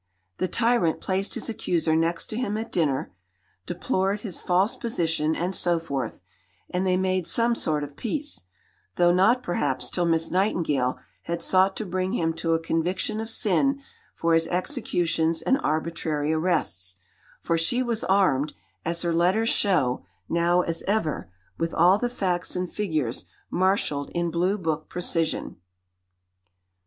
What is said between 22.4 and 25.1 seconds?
and figures marshalled in Blue book